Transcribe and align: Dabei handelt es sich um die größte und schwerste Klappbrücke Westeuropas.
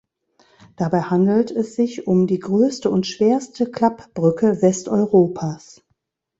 Dabei 0.77 1.01
handelt 1.03 1.51
es 1.51 1.75
sich 1.75 2.07
um 2.07 2.25
die 2.25 2.39
größte 2.39 2.89
und 2.89 3.05
schwerste 3.05 3.69
Klappbrücke 3.69 4.59
Westeuropas. 4.63 5.83